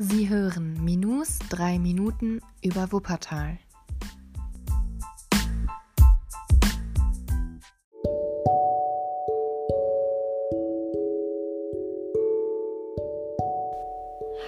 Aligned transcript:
Sie 0.00 0.28
hören 0.28 0.84
Minus 0.84 1.40
3 1.50 1.80
Minuten 1.80 2.40
über 2.62 2.92
Wuppertal. 2.92 3.58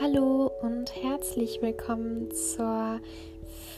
Hallo 0.01 0.53
und 0.63 0.95
herzlich 0.95 1.61
willkommen 1.61 2.31
zur 2.31 3.01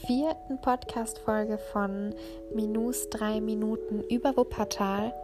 vierten 0.06 0.60
Podcast-Folge 0.60 1.56
von 1.56 2.14
Minus 2.54 3.08
3 3.08 3.40
Minuten 3.40 4.02
über 4.10 4.36
Wuppertal. 4.36 5.14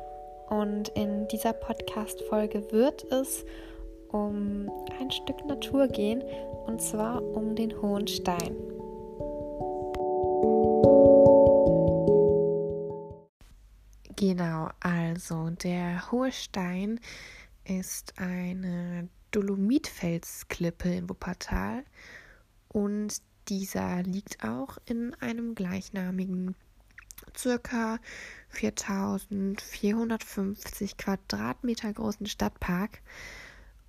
Und 0.48 0.88
in 0.94 1.28
dieser 1.28 1.52
Podcast-Folge 1.52 2.72
wird 2.72 3.04
es 3.12 3.44
um 4.10 4.70
ein 4.98 5.10
Stück 5.10 5.44
Natur 5.46 5.88
gehen 5.88 6.22
und 6.66 6.80
zwar 6.80 7.22
um 7.22 7.54
den 7.54 7.80
Hohen 7.80 8.06
Stein. 8.06 8.56
Genau, 14.16 14.70
also 14.80 15.50
der 15.50 16.10
Hohe 16.10 16.32
Stein 16.32 16.98
ist 17.64 18.14
eine 18.18 19.08
Dolomitfelsklippe 19.30 20.92
in 20.92 21.08
Wuppertal 21.08 21.84
und 22.68 23.22
dieser 23.48 24.02
liegt 24.02 24.44
auch 24.44 24.78
in 24.86 25.14
einem 25.20 25.54
gleichnamigen 25.54 26.56
circa 27.36 27.98
4450 28.48 30.96
Quadratmeter 30.96 31.92
großen 31.92 32.26
Stadtpark. 32.26 33.02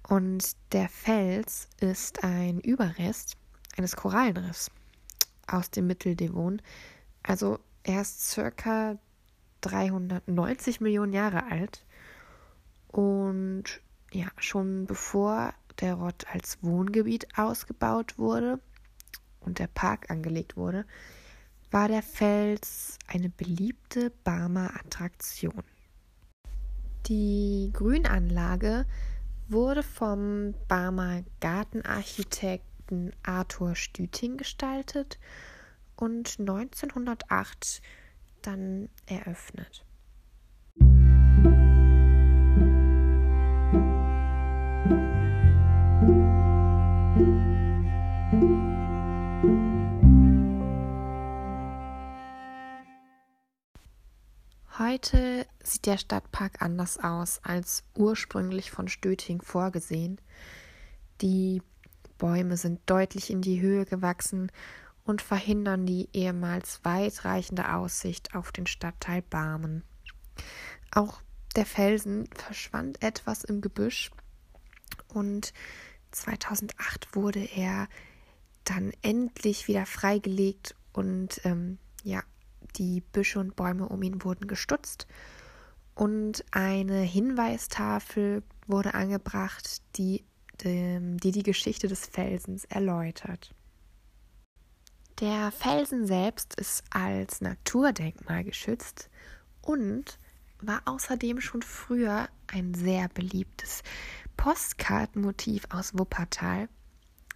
Und 0.09 0.55
der 0.71 0.89
Fels 0.89 1.67
ist 1.79 2.23
ein 2.23 2.59
Überrest 2.61 3.37
eines 3.77 3.95
Korallenriffs 3.95 4.71
aus 5.45 5.69
dem 5.69 5.85
Mitteldevon. 5.85 6.63
Also 7.21 7.59
er 7.83 8.01
ist 8.01 8.27
circa 8.27 8.97
390 9.61 10.81
Millionen 10.81 11.13
Jahre 11.13 11.43
alt. 11.51 11.85
Und 12.87 13.65
ja, 14.11 14.25
schon 14.39 14.87
bevor 14.87 15.53
der 15.79 15.93
Rott 15.93 16.25
als 16.33 16.57
Wohngebiet 16.63 17.27
ausgebaut 17.37 18.17
wurde 18.17 18.59
und 19.41 19.59
der 19.59 19.67
Park 19.67 20.09
angelegt 20.09 20.57
wurde, 20.57 20.85
war 21.69 21.87
der 21.87 22.01
Fels 22.01 22.97
eine 23.05 23.29
beliebte 23.29 24.09
Barmer 24.23 24.71
Attraktion. 24.75 25.63
Die 27.05 27.69
Grünanlage 27.73 28.87
wurde 29.51 29.83
vom 29.83 30.53
Barmer 30.67 31.23
Gartenarchitekten 31.39 33.11
Arthur 33.23 33.75
Stüting 33.75 34.37
gestaltet 34.37 35.19
und 35.95 36.39
1908 36.39 37.81
dann 38.41 38.89
eröffnet. 39.07 39.85
Heute 54.79 55.45
sieht 55.61 55.87
der 55.87 55.97
Stadtpark 55.97 56.61
anders 56.61 56.99
aus 56.99 57.41
als 57.43 57.83
ursprünglich 57.95 58.71
von 58.71 58.87
Stöting 58.87 59.41
vorgesehen. 59.41 60.21
Die 61.19 61.61
Bäume 62.17 62.55
sind 62.55 62.79
deutlich 62.85 63.29
in 63.29 63.41
die 63.41 63.59
Höhe 63.59 63.83
gewachsen 63.83 64.49
und 65.03 65.21
verhindern 65.21 65.85
die 65.85 66.07
ehemals 66.13 66.79
weitreichende 66.83 67.73
Aussicht 67.73 68.33
auf 68.35 68.53
den 68.53 68.67
Stadtteil 68.67 69.21
Barmen. 69.21 69.83
Auch 70.91 71.21
der 71.57 71.65
Felsen 71.65 72.29
verschwand 72.33 73.03
etwas 73.03 73.43
im 73.43 73.59
Gebüsch 73.59 74.11
und 75.09 75.51
2008 76.11 77.17
wurde 77.17 77.43
er 77.43 77.89
dann 78.63 78.93
endlich 79.01 79.67
wieder 79.67 79.85
freigelegt 79.85 80.73
und 80.93 81.41
ähm, 81.43 81.79
ja, 82.05 82.23
die 82.77 83.01
Büsche 83.01 83.39
und 83.39 83.55
Bäume 83.55 83.87
um 83.87 84.01
ihn 84.03 84.23
wurden 84.23 84.47
gestutzt 84.47 85.07
und 85.95 86.45
eine 86.51 87.01
Hinweistafel 87.01 88.43
wurde 88.67 88.93
angebracht, 88.93 89.81
die 89.97 90.23
die, 90.61 91.31
die 91.31 91.43
Geschichte 91.43 91.87
des 91.87 92.05
Felsens 92.05 92.65
erläutert. 92.65 93.53
Der 95.19 95.51
Felsen 95.51 96.07
selbst 96.07 96.55
ist 96.55 96.83
als 96.89 97.41
Naturdenkmal 97.41 98.43
geschützt 98.43 99.09
und 99.61 100.17
war 100.61 100.81
außerdem 100.85 101.41
schon 101.41 101.61
früher 101.61 102.29
ein 102.47 102.73
sehr 102.73 103.09
beliebtes 103.09 103.83
Postkartenmotiv 104.37 105.65
aus 105.69 105.97
Wuppertal. 105.97 106.69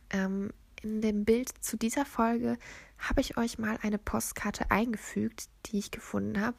Ähm, 0.09 0.51
in 0.83 1.01
dem 1.01 1.25
Bild 1.25 1.49
zu 1.63 1.77
dieser 1.77 2.05
Folge 2.05 2.57
habe 2.97 3.21
ich 3.21 3.38
euch 3.38 3.57
mal 3.57 3.77
eine 3.81 3.97
Postkarte 3.97 4.69
eingefügt, 4.69 5.49
die 5.66 5.79
ich 5.79 5.91
gefunden 5.91 6.41
habe. 6.41 6.57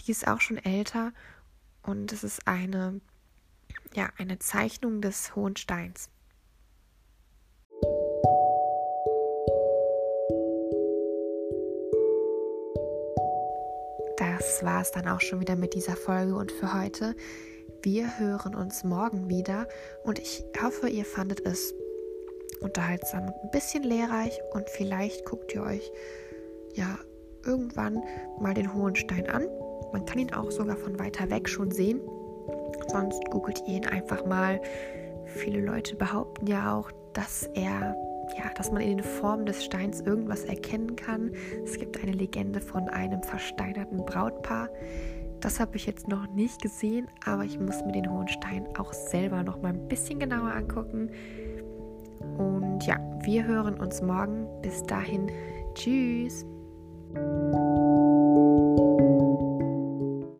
Die 0.00 0.10
ist 0.10 0.28
auch 0.28 0.40
schon 0.40 0.58
älter 0.58 1.12
und 1.82 2.12
es 2.12 2.24
ist 2.24 2.46
eine, 2.46 3.00
ja, 3.94 4.08
eine 4.16 4.38
Zeichnung 4.38 5.00
des 5.00 5.34
Hohen 5.34 5.56
Steins. 5.56 6.08
Das 14.16 14.62
war 14.62 14.82
es 14.82 14.90
dann 14.92 15.08
auch 15.08 15.20
schon 15.20 15.40
wieder 15.40 15.56
mit 15.56 15.74
dieser 15.74 15.96
Folge 15.96 16.34
und 16.36 16.52
für 16.52 16.74
heute. 16.74 17.16
Wir 17.82 18.18
hören 18.18 18.54
uns 18.54 18.82
morgen 18.82 19.28
wieder 19.28 19.68
und 20.02 20.18
ich 20.18 20.44
hoffe, 20.60 20.88
ihr 20.88 21.04
fandet 21.04 21.40
es 21.46 21.74
unterhaltsam 22.60 23.26
und 23.26 23.34
ein 23.42 23.50
bisschen 23.50 23.82
lehrreich 23.82 24.38
und 24.52 24.68
vielleicht 24.70 25.24
guckt 25.24 25.54
ihr 25.54 25.62
euch 25.62 25.90
ja 26.74 26.98
irgendwann 27.44 28.02
mal 28.40 28.54
den 28.54 28.72
hohen 28.74 28.96
Stein 28.96 29.28
an. 29.28 29.46
Man 29.92 30.04
kann 30.04 30.18
ihn 30.18 30.32
auch 30.32 30.50
sogar 30.50 30.76
von 30.76 30.98
weiter 30.98 31.30
weg 31.30 31.48
schon 31.48 31.70
sehen. 31.70 32.00
Sonst 32.88 33.24
googelt 33.30 33.62
ihr 33.66 33.76
ihn 33.76 33.86
einfach 33.86 34.24
mal. 34.26 34.60
Viele 35.26 35.60
Leute 35.60 35.96
behaupten 35.96 36.46
ja 36.46 36.76
auch, 36.76 36.90
dass 37.12 37.48
er 37.54 37.96
ja, 38.36 38.50
dass 38.54 38.70
man 38.70 38.82
in 38.82 38.98
den 38.98 39.04
Formen 39.04 39.46
des 39.46 39.64
Steins 39.64 40.00
irgendwas 40.00 40.44
erkennen 40.44 40.96
kann. 40.96 41.32
Es 41.64 41.78
gibt 41.78 42.02
eine 42.02 42.12
Legende 42.12 42.60
von 42.60 42.88
einem 42.88 43.22
versteinerten 43.22 44.04
Brautpaar. 44.04 44.68
Das 45.40 45.60
habe 45.60 45.76
ich 45.76 45.86
jetzt 45.86 46.08
noch 46.08 46.26
nicht 46.28 46.60
gesehen, 46.60 47.08
aber 47.24 47.44
ich 47.44 47.58
muss 47.58 47.84
mir 47.84 47.92
den 47.92 48.10
hohen 48.10 48.28
Stein 48.28 48.68
auch 48.76 48.92
selber 48.92 49.42
noch 49.42 49.62
mal 49.62 49.68
ein 49.68 49.88
bisschen 49.88 50.18
genauer 50.18 50.52
angucken. 50.52 51.10
Und 52.20 52.84
ja, 52.86 52.96
wir 53.22 53.46
hören 53.46 53.78
uns 53.80 54.02
morgen. 54.02 54.46
Bis 54.62 54.82
dahin, 54.84 55.30
tschüss. 55.74 56.46